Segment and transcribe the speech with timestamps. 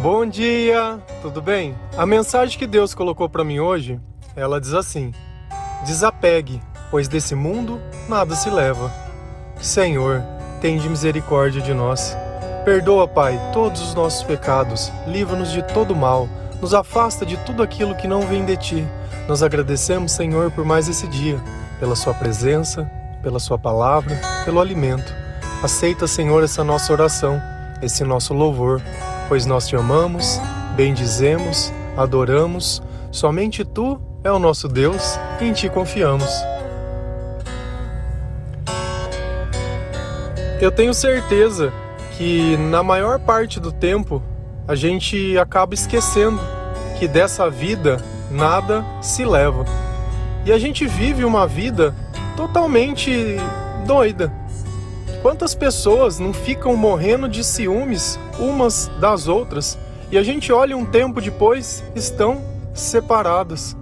[0.00, 1.74] Bom dia, tudo bem?
[1.96, 3.98] A mensagem que Deus colocou para mim hoje,
[4.36, 5.12] ela diz assim:
[5.84, 8.92] Desapegue, pois desse mundo nada se leva.
[9.60, 10.22] Senhor,
[10.60, 12.16] tende misericórdia de nós.
[12.64, 16.28] Perdoa, Pai, todos os nossos pecados, livra-nos de todo mal,
[16.62, 18.86] nos afasta de tudo aquilo que não vem de ti.
[19.26, 21.40] Nós agradecemos, Senhor, por mais esse dia,
[21.80, 22.88] pela sua presença,
[23.20, 25.12] pela sua palavra, pelo alimento.
[25.60, 27.42] Aceita, Senhor, essa nossa oração,
[27.82, 28.80] esse nosso louvor,
[29.28, 30.40] pois nós te amamos,
[30.74, 32.82] bendizemos, adoramos.
[33.12, 36.30] Somente tu é o nosso Deus e em ti confiamos.
[40.60, 41.72] Eu tenho certeza
[42.16, 44.20] que na maior parte do tempo
[44.66, 46.40] a gente acaba esquecendo
[46.98, 49.64] que dessa vida nada se leva.
[50.44, 51.94] E a gente vive uma vida
[52.36, 53.36] totalmente
[53.86, 54.32] doida.
[55.22, 59.76] Quantas pessoas não ficam morrendo de ciúmes umas das outras
[60.12, 62.40] e a gente olha um tempo depois estão
[62.72, 63.76] separadas.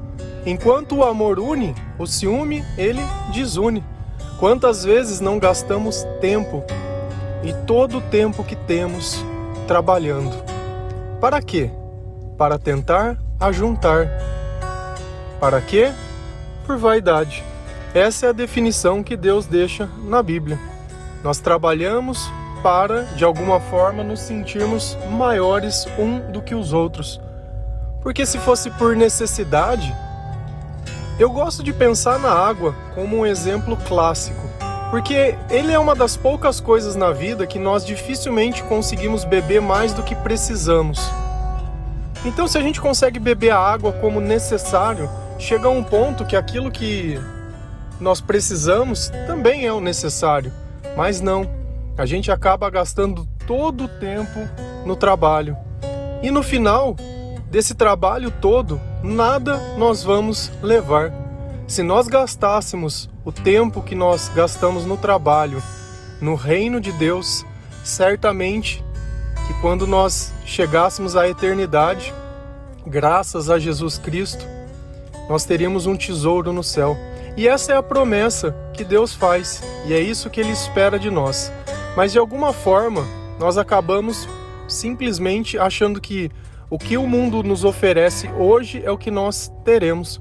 [0.47, 3.03] Enquanto o amor une, o ciúme ele
[3.35, 3.85] desune.
[4.39, 6.65] Quantas vezes não gastamos tempo
[7.43, 9.23] e todo o tempo que temos
[9.67, 10.35] trabalhando?
[11.21, 11.71] Para quê?
[12.39, 14.09] Para tentar ajuntar.
[15.39, 15.93] Para quê?
[16.67, 17.45] Por vaidade.
[17.95, 20.76] Essa é a definição que Deus deixa na Bíblia.
[21.27, 22.31] Nós trabalhamos
[22.63, 27.21] para, de alguma forma, nos sentirmos maiores um do que os outros.
[28.01, 29.93] Porque se fosse por necessidade,
[31.19, 34.41] eu gosto de pensar na água como um exemplo clássico,
[34.89, 39.93] porque ele é uma das poucas coisas na vida que nós dificilmente conseguimos beber mais
[39.93, 41.11] do que precisamos.
[42.25, 46.37] Então, se a gente consegue beber a água como necessário, chega a um ponto que
[46.37, 47.21] aquilo que
[47.99, 50.53] nós precisamos também é o necessário.
[50.97, 51.49] Mas não,
[51.99, 54.41] a gente acaba gastando todo o tempo
[54.85, 55.57] no trabalho.
[56.23, 56.97] E no final
[57.51, 61.13] desse trabalho todo, nada nós vamos levar.
[61.67, 65.63] Se nós gastássemos o tempo que nós gastamos no trabalho
[66.21, 67.45] no reino de Deus,
[67.85, 68.85] certamente
[69.47, 72.15] que quando nós chegássemos à eternidade,
[72.87, 74.45] graças a Jesus Cristo,
[75.29, 76.97] nós teríamos um tesouro no céu.
[77.37, 81.11] E essa é a promessa que Deus faz, e é isso que Ele espera de
[81.11, 81.53] nós.
[81.97, 83.07] Mas de alguma forma,
[83.39, 84.29] nós acabamos
[84.67, 86.31] simplesmente achando que
[86.71, 90.21] o que o mundo nos oferece hoje é o que nós teremos.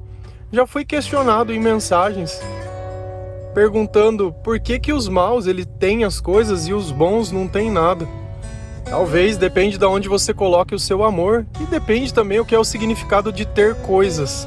[0.52, 2.40] Já fui questionado em mensagens
[3.56, 7.72] perguntando por que que os maus ele têm as coisas e os bons não têm
[7.72, 8.06] nada.
[8.84, 12.60] Talvez depende de onde você coloque o seu amor e depende também o que é
[12.60, 14.46] o significado de ter coisas.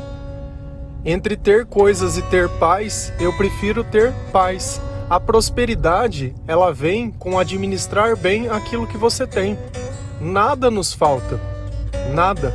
[1.04, 4.81] Entre ter coisas e ter paz, eu prefiro ter paz.
[5.09, 9.56] A prosperidade, ela vem com administrar bem aquilo que você tem.
[10.20, 11.41] Nada nos falta.
[12.12, 12.53] Nada.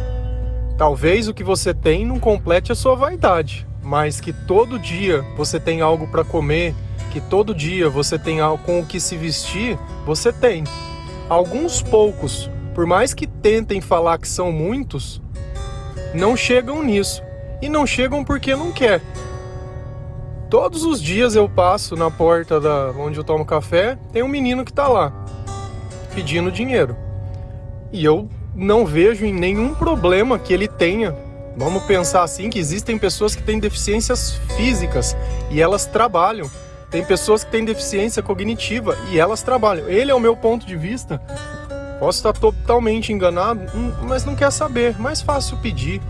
[0.78, 5.60] Talvez o que você tem não complete a sua vaidade, mas que todo dia você
[5.60, 6.76] tem algo para comer,
[7.12, 10.66] que todo dia você tem algo com o que se vestir, você tem.
[11.30, 15.22] Alguns poucos, por mais que tentem falar que são muitos,
[16.14, 17.24] não chegam nisso
[17.64, 19.02] e não chegam porque não quer.
[20.50, 24.66] Todos os dias eu passo na porta da onde eu tomo café, tem um menino
[24.66, 25.14] que está lá
[26.14, 26.96] pedindo dinheiro.
[27.92, 31.16] E eu não vejo em nenhum problema que ele tenha.
[31.56, 35.16] Vamos pensar assim que existem pessoas que têm deficiências físicas
[35.50, 36.52] e elas trabalham.
[36.92, 39.88] Tem pessoas que têm deficiência cognitiva e elas trabalham.
[39.88, 41.20] Ele é o meu ponto de vista.
[41.98, 45.00] Posso estar totalmente enganado, hum, mas não quer saber.
[45.00, 46.02] Mais fácil pedir.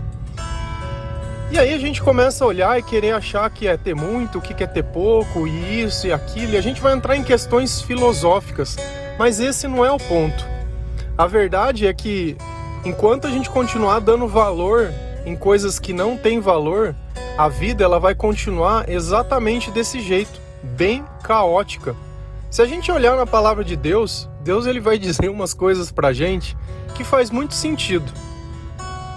[1.50, 4.40] E aí a gente começa a olhar e querer achar que é ter muito, o
[4.40, 7.82] que é ter pouco, e isso e aquilo, e a gente vai entrar em questões
[7.82, 8.76] filosóficas,
[9.18, 10.44] mas esse não é o ponto.
[11.16, 12.36] A verdade é que
[12.84, 14.92] enquanto a gente continuar dando valor
[15.24, 16.94] em coisas que não têm valor,
[17.38, 21.94] a vida ela vai continuar exatamente desse jeito, bem caótica.
[22.50, 26.12] Se a gente olhar na palavra de Deus, Deus ele vai dizer umas coisas pra
[26.12, 26.56] gente
[26.94, 28.10] que faz muito sentido.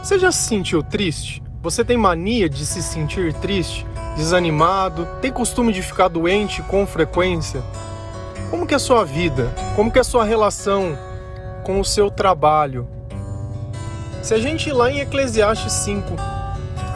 [0.03, 1.46] Você já se sentiu triste?
[1.67, 3.85] Você tem mania de se sentir triste,
[4.15, 7.61] desanimado, tem costume de ficar doente com frequência?
[8.49, 9.53] Como que é a sua vida?
[9.75, 10.97] Como que é a sua relação
[11.65, 12.87] com o seu trabalho?
[14.23, 16.15] Se a gente ir lá em Eclesiastes 5,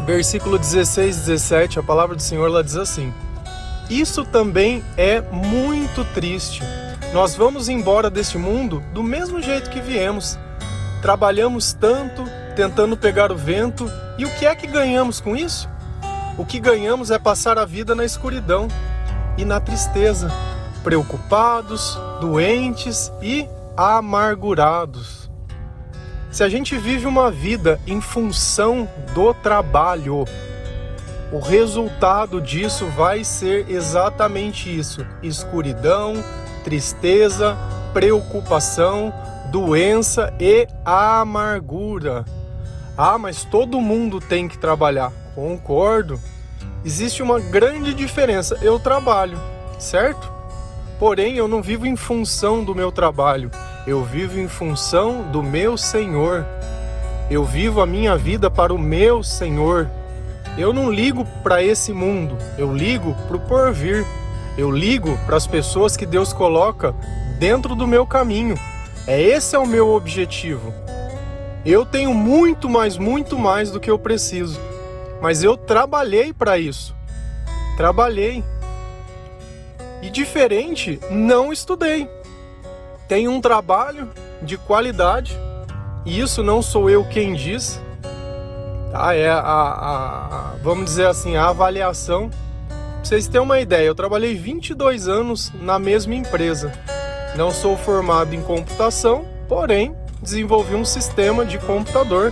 [0.06, 3.14] versículo 16 e 17, a palavra do Senhor lá diz assim:
[3.90, 6.64] Isso também é muito triste.
[7.14, 10.40] Nós vamos embora deste mundo do mesmo jeito que viemos.
[11.02, 15.70] Trabalhamos tanto, tentando pegar o vento, e o que é que ganhamos com isso?
[16.38, 18.68] O que ganhamos é passar a vida na escuridão
[19.38, 20.32] e na tristeza,
[20.84, 25.30] preocupados, doentes e amargurados.
[26.32, 30.26] Se a gente vive uma vida em função do trabalho,
[31.32, 36.14] o resultado disso vai ser exatamente isso: escuridão,
[36.64, 37.58] tristeza,
[37.94, 39.14] preocupação,
[39.52, 42.24] doença e amargura.
[42.98, 45.12] Ah, mas todo mundo tem que trabalhar.
[45.34, 46.20] Concordo.
[46.84, 48.58] Existe uma grande diferença.
[48.62, 49.40] Eu trabalho,
[49.80, 50.32] certo?
[51.00, 53.50] Porém, eu não vivo em função do meu trabalho,
[53.88, 56.46] eu vivo em função do meu Senhor.
[57.30, 59.90] Eu vivo a minha vida para o meu Senhor.
[60.58, 64.06] Eu não ligo para esse mundo, eu ligo para o porvir.
[64.58, 66.94] Eu ligo para as pessoas que Deus coloca
[67.40, 68.60] dentro do meu caminho.
[69.08, 70.74] É esse é o meu objetivo.
[71.66, 74.60] Eu tenho muito mais, muito mais do que eu preciso.
[75.22, 76.96] Mas eu trabalhei para isso.
[77.78, 78.44] Trabalhei.
[80.02, 82.10] E diferente, não estudei.
[83.08, 84.10] Tenho um trabalho
[84.42, 85.38] de qualidade,
[86.04, 87.80] e isso não sou eu quem diz,
[88.92, 89.14] tá?
[89.14, 92.30] É a, a, a vamos dizer assim, a avaliação.
[92.30, 96.72] Pra vocês terem uma ideia, eu trabalhei 22 anos na mesma empresa.
[97.36, 102.32] Não sou formado em computação, porém desenvolvi um sistema de computador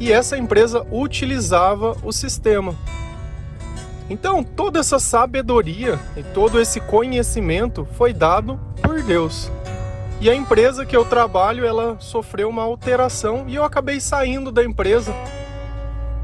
[0.00, 2.74] e essa empresa utilizava o sistema.
[4.10, 9.50] Então, toda essa sabedoria e todo esse conhecimento foi dado por Deus.
[10.20, 14.62] E a empresa que eu trabalho, ela sofreu uma alteração e eu acabei saindo da
[14.62, 15.14] empresa.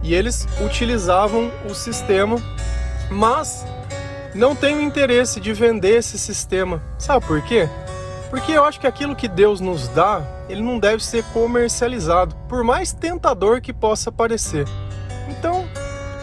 [0.02, 2.36] E eles utilizavam o sistema,
[3.10, 3.64] mas
[4.34, 6.82] não tenho interesse de vender esse sistema.
[6.98, 7.68] Sabe por quê?
[8.30, 12.62] Porque eu acho que aquilo que Deus nos dá, ele não deve ser comercializado, por
[12.62, 14.66] mais tentador que possa parecer.
[15.28, 15.66] Então,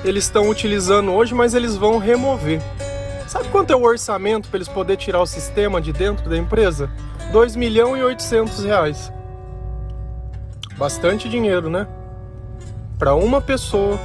[0.03, 2.61] eles estão utilizando hoje, mas eles vão remover.
[3.27, 6.89] Sabe quanto é o orçamento para eles poderem tirar o sistema de dentro da empresa?
[7.31, 9.11] 2 milhões e 800 reais.
[10.77, 11.87] Bastante dinheiro, né?
[12.99, 13.99] Para uma pessoa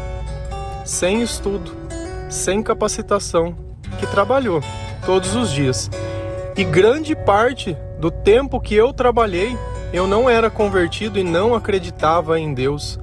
[0.84, 1.70] sem estudo,
[2.30, 3.54] sem capacitação,
[3.98, 4.62] que trabalhou
[5.04, 5.90] todos os dias.
[6.56, 9.58] E grande parte do tempo que eu trabalhei,
[9.92, 12.98] eu não era convertido e não acreditava em Deus.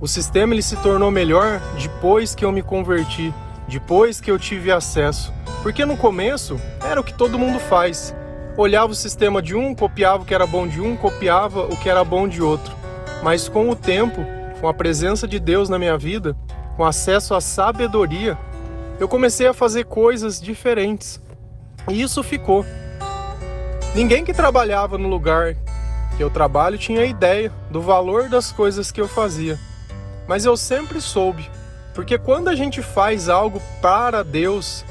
[0.00, 3.34] O sistema ele se tornou melhor depois que eu me converti,
[3.66, 5.32] depois que eu tive acesso.
[5.60, 8.14] Porque no começo era o que todo mundo faz.
[8.56, 11.88] Olhava o sistema de um, copiava o que era bom de um, copiava o que
[11.88, 12.76] era bom de outro.
[13.24, 14.24] Mas com o tempo,
[14.60, 16.36] com a presença de Deus na minha vida,
[16.76, 18.38] com acesso à sabedoria,
[19.00, 21.20] eu comecei a fazer coisas diferentes.
[21.88, 22.64] E isso ficou.
[23.94, 25.54] Ninguém que trabalhava no lugar
[26.16, 29.58] que eu trabalho tinha ideia do valor das coisas que eu fazia
[30.26, 31.50] mas eu sempre soube,
[31.94, 34.84] porque quando a gente faz algo para Deus,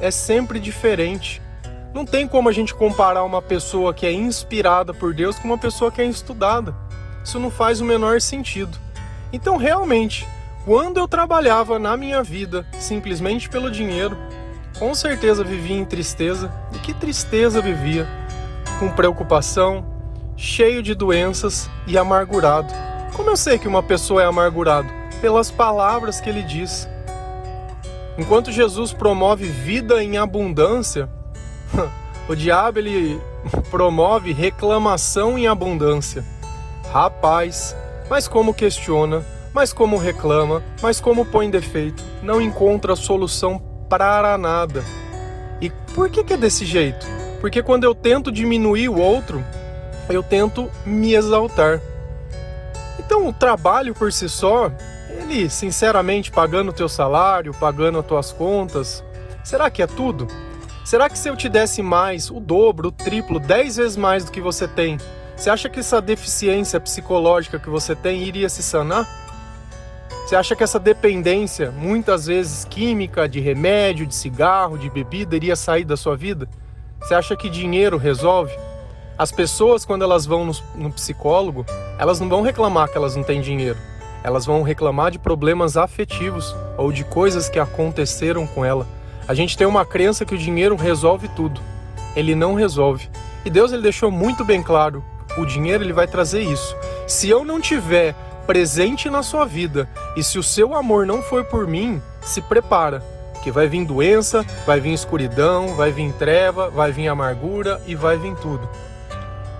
[0.00, 1.42] é sempre diferente.
[1.92, 5.58] Não tem como a gente comparar uma pessoa que é inspirada por Deus com uma
[5.58, 6.74] pessoa que é estudada.
[7.24, 8.78] Isso não faz o menor sentido.
[9.32, 10.26] Então, realmente,
[10.64, 14.16] quando eu trabalhava na minha vida simplesmente pelo dinheiro,
[14.78, 16.52] com certeza vivia em tristeza.
[16.74, 18.25] E que tristeza vivia!
[18.78, 19.84] Com preocupação,
[20.36, 22.72] cheio de doenças e amargurado.
[23.14, 24.88] Como eu sei que uma pessoa é amargurado?
[25.20, 26.86] Pelas palavras que ele diz.
[28.18, 31.08] Enquanto Jesus promove vida em abundância,
[32.28, 33.18] o diabo ele
[33.70, 36.22] promove reclamação em abundância.
[36.92, 37.74] Rapaz,
[38.10, 44.84] mas como questiona, mas como reclama, mas como põe defeito, não encontra solução para nada.
[45.62, 47.06] E por que, que é desse jeito?
[47.40, 49.44] Porque quando eu tento diminuir o outro,
[50.08, 51.80] eu tento me exaltar.
[52.98, 54.72] Então, o trabalho por si só,
[55.10, 59.04] ele, sinceramente, pagando o teu salário, pagando as tuas contas,
[59.44, 60.26] será que é tudo?
[60.84, 64.30] Será que se eu te desse mais, o dobro, o triplo, dez vezes mais do
[64.30, 64.98] que você tem,
[65.36, 69.06] você acha que essa deficiência psicológica que você tem iria se sanar?
[70.24, 75.54] Você acha que essa dependência, muitas vezes química, de remédio, de cigarro, de bebida, iria
[75.54, 76.48] sair da sua vida?
[77.06, 78.52] Você acha que dinheiro resolve?
[79.16, 81.64] As pessoas, quando elas vão no, no, psicólogo,
[82.00, 83.78] elas não vão reclamar que elas não têm dinheiro.
[84.24, 88.88] Elas vão reclamar de problemas afetivos ou de coisas que aconteceram com ela.
[89.28, 91.60] A gente tem uma crença que o dinheiro resolve tudo.
[92.16, 93.08] Ele não resolve.
[93.44, 95.04] E Deus ele deixou muito bem claro:
[95.38, 96.76] o dinheiro ele vai trazer isso.
[97.06, 98.16] Se eu não tiver
[98.48, 103.00] presente na sua vida e se o seu amor não for por mim, se prepara,
[103.46, 108.18] que vai vir doença, vai vir escuridão, vai vir treva, vai vir amargura e vai
[108.18, 108.68] vir tudo.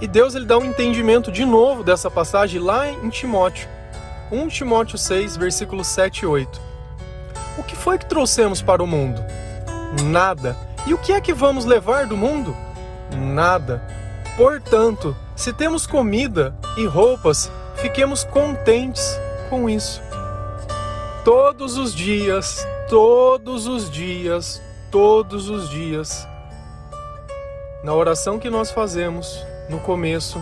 [0.01, 3.69] E Deus ele dá um entendimento de novo dessa passagem lá em Timóteo.
[4.33, 6.61] 1 Timóteo 6, versículos 7 e 8.
[7.59, 9.23] O que foi que trouxemos para o mundo?
[10.03, 10.57] Nada.
[10.85, 12.57] E o que é que vamos levar do mundo?
[13.17, 13.87] Nada.
[14.37, 19.17] Portanto, se temos comida e roupas, fiquemos contentes
[19.49, 20.03] com isso.
[21.25, 26.27] Todos os dias, todos os dias, todos os dias,
[27.83, 30.41] na oração que nós fazemos no começo,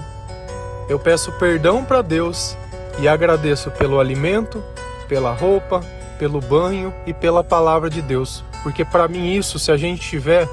[0.89, 2.57] eu peço perdão para Deus
[2.99, 4.63] e agradeço pelo alimento,
[5.09, 5.81] pela roupa,
[6.19, 10.47] pelo banho e pela palavra de Deus, porque para mim isso, se a gente tiver,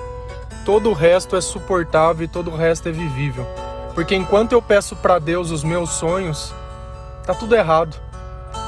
[0.65, 3.45] todo o resto é suportável e todo o resto é vivível.
[3.93, 6.53] Porque enquanto eu peço para Deus os meus sonhos,
[7.25, 7.97] tá tudo errado.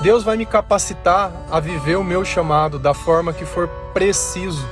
[0.01, 4.67] Deus vai me capacitar a viver o meu chamado da forma que for preciso.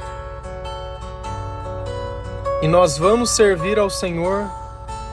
[2.62, 4.50] E nós vamos servir ao Senhor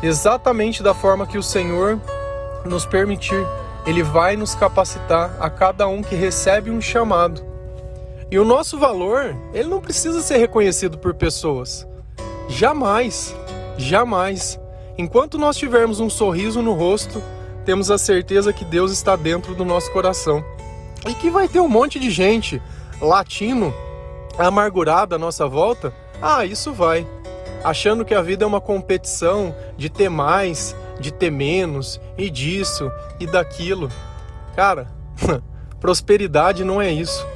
[0.02, 2.00] exatamente da forma que o Senhor
[2.64, 3.46] nos permitir.
[3.86, 7.42] Ele vai nos capacitar a cada um que recebe um chamado.
[8.30, 11.86] E o nosso valor, ele não precisa ser reconhecido por pessoas.
[12.48, 13.34] Jamais,
[13.78, 14.60] jamais.
[14.98, 17.22] Enquanto nós tivermos um sorriso no rosto,
[17.68, 20.42] temos a certeza que Deus está dentro do nosso coração.
[21.06, 22.62] E que vai ter um monte de gente
[22.98, 23.74] latino,
[24.38, 25.92] amargurada à nossa volta?
[26.22, 27.06] Ah, isso vai.
[27.62, 32.90] Achando que a vida é uma competição de ter mais, de ter menos, e disso
[33.20, 33.90] e daquilo.
[34.56, 34.86] Cara,
[35.78, 37.26] prosperidade não é isso.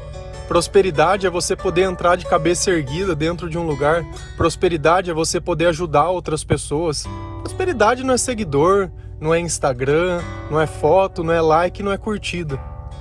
[0.48, 4.02] Prosperidade é você poder entrar de cabeça erguida dentro de um lugar.
[4.38, 7.04] Prosperidade é você poder ajudar outras pessoas.
[7.42, 8.90] Prosperidade não é seguidor,
[9.22, 12.58] não é Instagram, não é foto, não é like, não é curtida.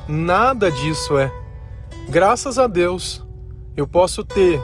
[0.08, 1.34] Nada disso é.
[2.10, 3.26] Graças a Deus,
[3.76, 4.62] eu posso ter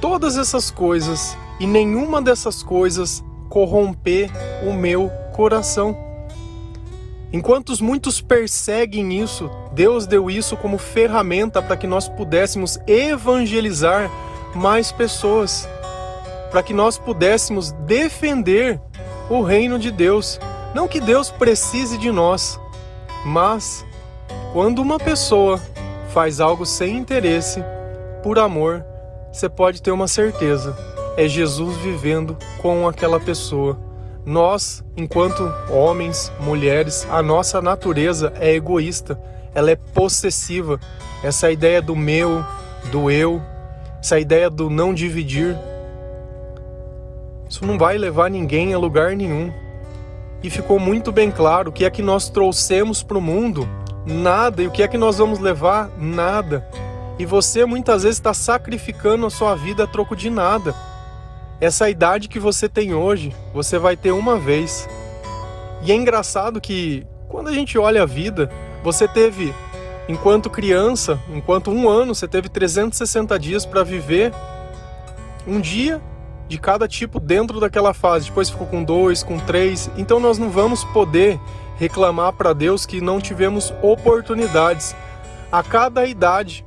[0.00, 4.30] todas essas coisas e nenhuma dessas coisas corromper
[4.64, 5.98] o meu coração.
[7.32, 14.08] Enquanto muitos perseguem isso, Deus deu isso como ferramenta para que nós pudéssemos evangelizar
[14.54, 15.68] mais pessoas,
[16.52, 18.80] para que nós pudéssemos defender
[19.28, 20.38] o reino de Deus.
[20.74, 22.58] Não que Deus precise de nós,
[23.24, 23.86] mas
[24.52, 25.60] quando uma pessoa
[26.08, 27.62] faz algo sem interesse,
[28.22, 28.84] por amor,
[29.32, 30.76] você pode ter uma certeza:
[31.16, 33.78] é Jesus vivendo com aquela pessoa.
[34.26, 39.20] Nós, enquanto homens, mulheres, a nossa natureza é egoísta,
[39.54, 40.80] ela é possessiva.
[41.22, 42.44] Essa ideia do meu,
[42.90, 43.40] do eu,
[44.00, 45.56] essa ideia do não dividir,
[47.48, 49.52] isso não vai levar ninguém a lugar nenhum.
[50.44, 53.66] E ficou muito bem claro o que é que nós trouxemos para o mundo,
[54.04, 56.68] nada, e o que é que nós vamos levar, nada.
[57.18, 60.74] E você muitas vezes está sacrificando a sua vida a troco de nada.
[61.62, 64.86] Essa idade que você tem hoje, você vai ter uma vez.
[65.80, 68.50] E é engraçado que quando a gente olha a vida,
[68.82, 69.54] você teve,
[70.06, 74.30] enquanto criança, enquanto um ano, você teve 360 dias para viver
[75.46, 76.02] um dia
[76.48, 78.26] de cada tipo dentro daquela fase.
[78.26, 79.90] Depois ficou com dois, com três.
[79.96, 81.40] Então nós não vamos poder
[81.76, 84.94] reclamar para Deus que não tivemos oportunidades.
[85.50, 86.64] A cada idade,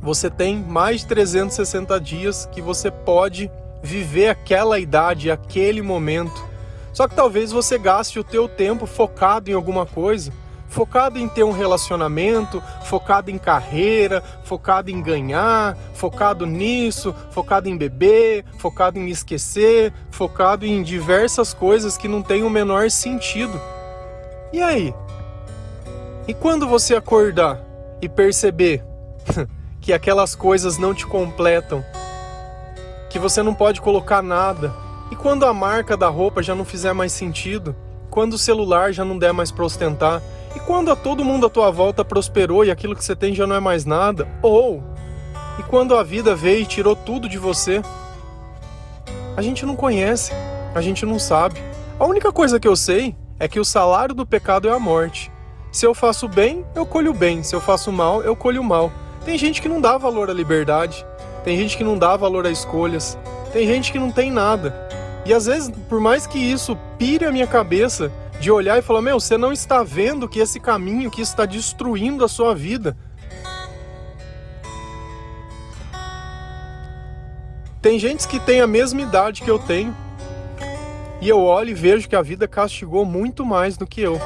[0.00, 3.50] você tem mais de 360 dias que você pode
[3.82, 6.44] viver aquela idade, aquele momento.
[6.92, 10.32] Só que talvez você gaste o teu tempo focado em alguma coisa
[10.76, 17.78] focado em ter um relacionamento, focado em carreira, focado em ganhar, focado nisso, focado em
[17.78, 23.58] beber, focado em esquecer, focado em diversas coisas que não têm o menor sentido.
[24.52, 24.94] E aí?
[26.28, 27.58] E quando você acordar
[28.02, 28.84] e perceber
[29.80, 31.82] que aquelas coisas não te completam,
[33.08, 34.74] que você não pode colocar nada,
[35.10, 37.74] e quando a marca da roupa já não fizer mais sentido,
[38.10, 40.20] quando o celular já não der mais para ostentar,
[40.56, 43.46] e quando a todo mundo à tua volta prosperou e aquilo que você tem já
[43.46, 44.82] não é mais nada, ou
[45.58, 47.82] e quando a vida veio e tirou tudo de você,
[49.36, 50.32] a gente não conhece,
[50.74, 51.60] a gente não sabe.
[52.00, 55.30] A única coisa que eu sei é que o salário do pecado é a morte.
[55.70, 57.42] Se eu faço bem, eu colho bem.
[57.42, 58.90] Se eu faço mal, eu colho mal.
[59.26, 61.04] Tem gente que não dá valor à liberdade.
[61.44, 63.18] Tem gente que não dá valor a escolhas.
[63.52, 64.74] Tem gente que não tem nada.
[65.26, 68.10] E às vezes, por mais que isso pire a minha cabeça,
[68.40, 72.24] de olhar e falar: Meu, você não está vendo que esse caminho que está destruindo
[72.24, 72.96] a sua vida.
[77.80, 79.94] Tem gente que tem a mesma idade que eu tenho
[81.20, 84.20] e eu olho e vejo que a vida castigou muito mais do que eu.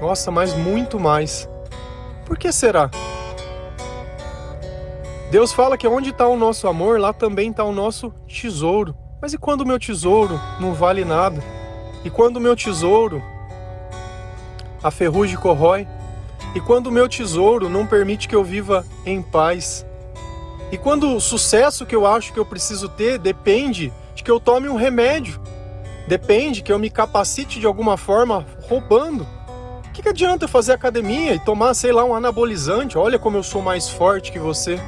[0.00, 1.48] Nossa, mas muito mais.
[2.26, 2.90] Por que será?
[5.30, 8.96] Deus fala que onde está o nosso amor, lá também está o nosso tesouro.
[9.22, 11.42] Mas e quando o meu tesouro não vale nada?
[12.04, 13.22] E quando o meu tesouro
[14.82, 15.86] a ferrugem corrói,
[16.54, 19.84] e quando o meu tesouro não permite que eu viva em paz,
[20.72, 24.40] e quando o sucesso que eu acho que eu preciso ter depende de que eu
[24.40, 25.40] tome um remédio,
[26.08, 29.26] depende que eu me capacite de alguma forma roubando,
[29.90, 32.96] O que, que adianta fazer academia e tomar, sei lá, um anabolizante?
[32.96, 34.80] Olha como eu sou mais forte que você.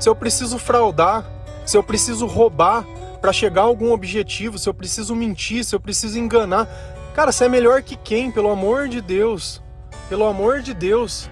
[0.00, 1.24] Se eu preciso fraudar,
[1.64, 2.84] se eu preciso roubar
[3.20, 6.66] para chegar a algum objetivo, se eu preciso mentir, se eu preciso enganar.
[7.14, 8.30] Cara, você é melhor que quem?
[8.30, 9.62] Pelo amor de Deus.
[10.08, 11.28] Pelo amor de Deus.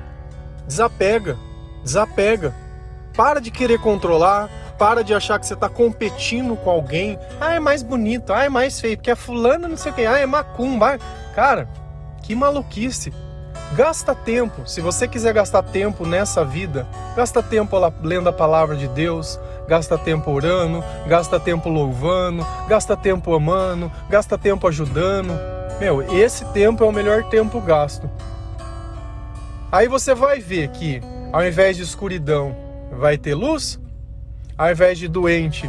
[0.66, 1.38] Desapega.
[1.82, 2.54] Desapega.
[3.16, 7.18] Para de querer controlar, para de achar que você está competindo com alguém.
[7.40, 10.04] Ah, é mais bonito, ah, é mais feio, porque é fulano não sei o que,
[10.04, 10.98] ah, é macumba.
[11.34, 11.68] Cara,
[12.22, 13.12] que maluquice.
[13.74, 18.86] Gasta tempo, se você quiser gastar tempo nessa vida, gasta tempo lendo a palavra de
[18.86, 25.32] Deus, gasta tempo orando, gasta tempo louvando, gasta tempo amando, gasta tempo ajudando.
[25.80, 28.08] Meu, esse tempo é o melhor tempo gasto.
[29.70, 31.00] Aí você vai ver que
[31.32, 32.56] ao invés de escuridão
[32.90, 33.78] vai ter luz,
[34.56, 35.68] ao invés de doente,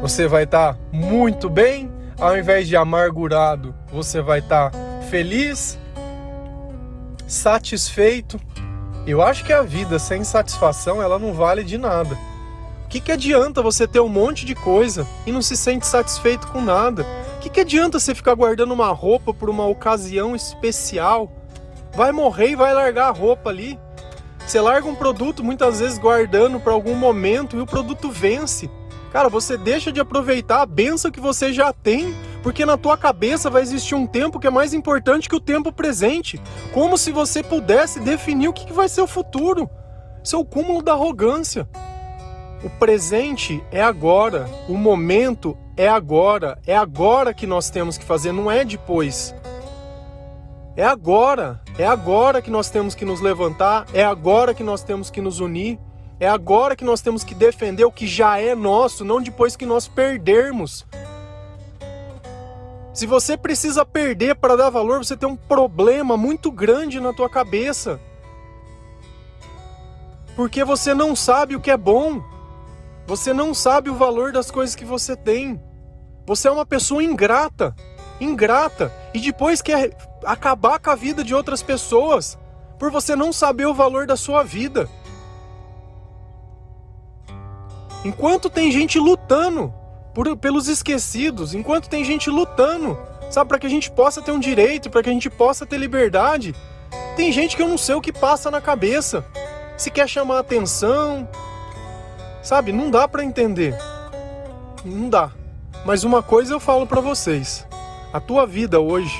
[0.00, 1.90] você vai estar tá muito bem.
[2.18, 4.78] Ao invés de amargurado, você vai estar tá
[5.10, 5.78] feliz,
[7.26, 8.40] satisfeito.
[9.06, 12.16] Eu acho que a vida sem satisfação ela não vale de nada.
[12.92, 16.60] Que, que adianta você ter um monte de coisa e não se sente satisfeito com
[16.60, 17.06] nada?
[17.36, 21.32] O que, que adianta você ficar guardando uma roupa por uma ocasião especial?
[21.96, 23.78] Vai morrer e vai largar a roupa ali.
[24.46, 28.70] Você larga um produto muitas vezes guardando para algum momento e o produto vence.
[29.10, 33.48] Cara, você deixa de aproveitar a benção que você já tem, porque na tua cabeça
[33.48, 36.38] vai existir um tempo que é mais importante que o tempo presente.
[36.74, 39.70] Como se você pudesse definir o que vai ser o futuro.
[40.22, 41.66] Isso é cúmulo da arrogância.
[42.64, 48.30] O presente é agora, o momento é agora, é agora que nós temos que fazer,
[48.30, 49.34] não é depois.
[50.76, 55.10] É agora, é agora que nós temos que nos levantar, é agora que nós temos
[55.10, 55.78] que nos unir,
[56.20, 59.66] é agora que nós temos que defender o que já é nosso, não depois que
[59.66, 60.86] nós perdermos.
[62.94, 67.28] Se você precisa perder para dar valor, você tem um problema muito grande na tua
[67.28, 67.98] cabeça.
[70.36, 72.22] Porque você não sabe o que é bom.
[73.06, 75.60] Você não sabe o valor das coisas que você tem.
[76.26, 77.74] Você é uma pessoa ingrata,
[78.20, 82.38] ingrata, e depois quer acabar com a vida de outras pessoas
[82.78, 84.88] por você não saber o valor da sua vida.
[88.04, 89.72] Enquanto tem gente lutando
[90.14, 92.98] por, pelos esquecidos, enquanto tem gente lutando,
[93.30, 95.78] sabe, para que a gente possa ter um direito, para que a gente possa ter
[95.78, 96.54] liberdade,
[97.16, 99.24] tem gente que eu não sei o que passa na cabeça.
[99.76, 101.28] Se quer chamar atenção,
[102.42, 103.76] sabe, não dá para entender.
[104.84, 105.30] Não dá.
[105.84, 107.66] Mas uma coisa eu falo para vocês:
[108.12, 109.18] a tua vida hoje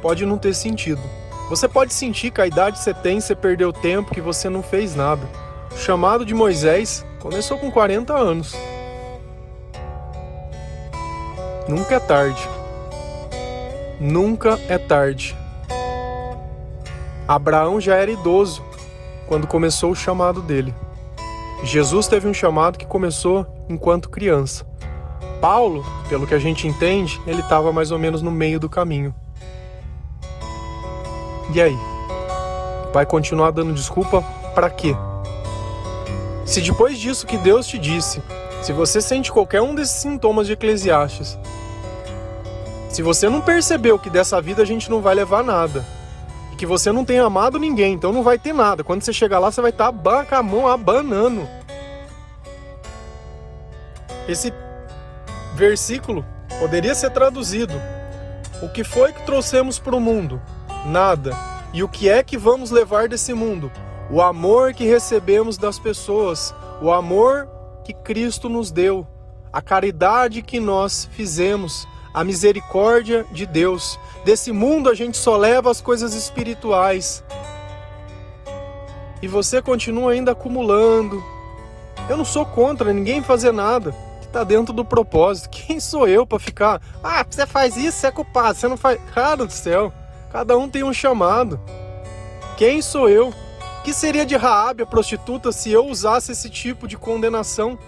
[0.00, 1.02] pode não ter sentido.
[1.48, 4.94] Você pode sentir que a idade você tem, você perdeu tempo, que você não fez
[4.94, 5.28] nada.
[5.72, 8.54] O chamado de Moisés começou com 40 anos.
[11.68, 12.48] Nunca é tarde.
[14.00, 15.36] Nunca é tarde.
[17.26, 18.62] Abraão já era idoso
[19.26, 20.74] quando começou o chamado dele.
[21.64, 24.66] Jesus teve um chamado que começou enquanto criança.
[25.40, 29.14] Paulo, pelo que a gente entende, ele estava mais ou menos no meio do caminho.
[31.54, 31.76] E aí?
[32.92, 34.22] Vai continuar dando desculpa
[34.54, 34.94] para quê?
[36.44, 38.22] Se depois disso que Deus te disse,
[38.62, 41.38] se você sente qualquer um desses sintomas de Eclesiastes,
[42.90, 45.84] se você não percebeu que dessa vida a gente não vai levar nada,
[46.64, 48.82] que você não tem amado ninguém, então não vai ter nada.
[48.82, 51.46] Quando você chegar lá, você vai estar tá com a mão abanando.
[54.26, 54.50] Esse
[55.54, 56.24] versículo
[56.58, 57.74] poderia ser traduzido:
[58.62, 60.40] O que foi que trouxemos para o mundo?
[60.86, 61.34] nada.
[61.72, 63.70] E o que é que vamos levar desse mundo?
[64.10, 67.48] O amor que recebemos das pessoas, o amor
[67.84, 69.06] que Cristo nos deu,
[69.52, 73.98] a caridade que nós fizemos, a misericórdia de Deus.
[74.24, 77.24] Desse mundo a gente só leva as coisas espirituais.
[79.20, 81.22] E você continua ainda acumulando.
[82.08, 85.50] Eu não sou contra ninguém fazer nada que está dentro do propósito.
[85.50, 86.80] Quem sou eu para ficar?
[87.02, 88.56] Ah, você faz isso, você é culpado.
[88.56, 89.00] Você não faz.
[89.12, 89.92] Cara do céu.
[90.30, 91.60] Cada um tem um chamado.
[92.56, 93.32] Quem sou eu?
[93.82, 97.78] Que seria de Raabe, a prostituta, se eu usasse esse tipo de condenação?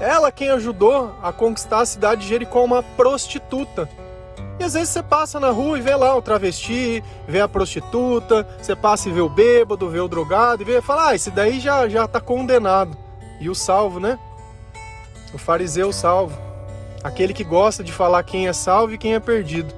[0.00, 3.88] Ela quem ajudou a conquistar a cidade de Jericó, uma prostituta.
[4.58, 8.46] E às vezes você passa na rua e vê lá o travesti, vê a prostituta,
[8.60, 11.60] você passa e vê o bêbado, vê o drogado, e vê fala, ah, esse daí
[11.60, 12.96] já, já tá condenado.
[13.40, 14.18] E o salvo, né?
[15.34, 16.38] O fariseu salvo.
[17.04, 19.74] Aquele que gosta de falar quem é salvo e quem é perdido.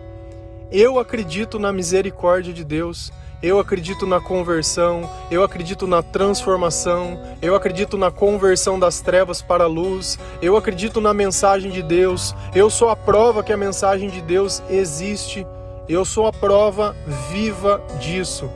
[0.70, 7.54] Eu acredito na misericórdia de Deus, eu acredito na conversão, eu acredito na transformação, eu
[7.54, 12.68] acredito na conversão das trevas para a luz, eu acredito na mensagem de Deus, eu
[12.68, 15.46] sou a prova que a mensagem de Deus existe,
[15.88, 16.96] eu sou a prova
[17.30, 18.50] viva disso.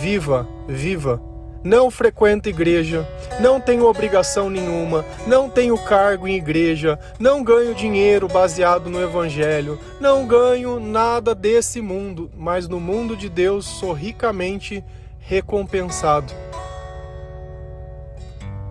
[0.00, 1.33] viva, viva.
[1.64, 3.08] Não frequento igreja,
[3.40, 9.80] não tenho obrigação nenhuma, não tenho cargo em igreja, não ganho dinheiro baseado no evangelho,
[9.98, 14.84] não ganho nada desse mundo, mas no mundo de Deus sou ricamente
[15.20, 16.30] recompensado.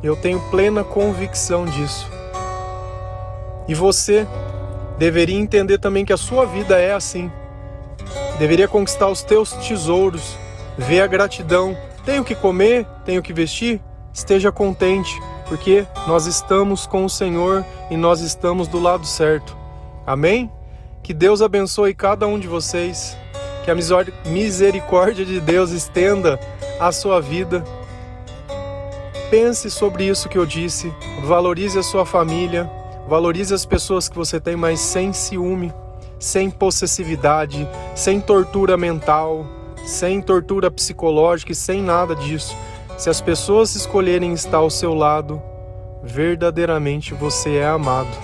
[0.03, 2.07] Eu tenho plena convicção disso.
[3.67, 4.27] E você
[4.99, 7.31] deveria entender também que a sua vida é assim.
[8.37, 10.37] Deveria conquistar os teus tesouros,
[10.77, 11.75] ver a gratidão.
[12.05, 13.81] Tenho que comer, tenho que vestir,
[14.13, 19.55] esteja contente, porque nós estamos com o Senhor e nós estamos do lado certo.
[20.05, 20.51] Amém?
[21.01, 23.17] Que Deus abençoe cada um de vocês,
[23.63, 23.75] que a
[24.25, 26.37] misericórdia de Deus estenda
[26.79, 27.63] a sua vida.
[29.29, 32.69] Pense sobre isso que eu disse, valorize a sua família,
[33.07, 35.73] valorize as pessoas que você tem, mas sem ciúme,
[36.19, 39.45] sem possessividade, sem tortura mental,
[39.85, 42.55] sem tortura psicológica e sem nada disso.
[42.97, 45.41] Se as pessoas escolherem estar ao seu lado,
[46.03, 48.15] verdadeiramente você é amado.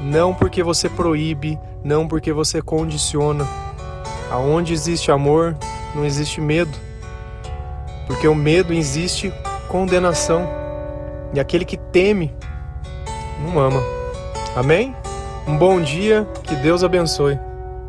[0.00, 3.46] Não porque você proíbe, não porque você condiciona.
[4.30, 5.56] Aonde existe amor,
[5.94, 6.72] não existe medo.
[8.06, 9.32] Porque o medo existe
[9.68, 10.48] condenação.
[11.34, 12.34] E aquele que teme
[13.44, 13.80] não ama.
[14.56, 14.94] Amém?
[15.46, 17.38] Um bom dia, que Deus abençoe.